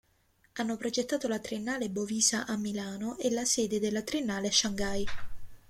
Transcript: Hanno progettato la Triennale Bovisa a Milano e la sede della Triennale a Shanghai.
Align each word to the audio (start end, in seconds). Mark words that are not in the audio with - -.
Hanno 0.53 0.77
progettato 0.77 1.27
la 1.27 1.37
Triennale 1.37 1.87
Bovisa 1.91 2.47
a 2.47 2.57
Milano 2.57 3.17
e 3.19 3.29
la 3.29 3.45
sede 3.45 3.79
della 3.79 4.01
Triennale 4.01 4.47
a 4.47 4.51
Shanghai. 4.51 5.05